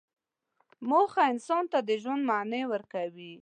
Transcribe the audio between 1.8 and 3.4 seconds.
د ژوند معنی ورکوي.